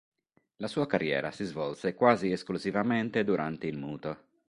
La 0.55 0.67
sua 0.67 0.87
carriera 0.87 1.29
si 1.29 1.45
svolse 1.45 1.93
quasi 1.93 2.31
esclusivamente 2.31 3.23
durante 3.23 3.67
il 3.67 3.77
muto. 3.77 4.17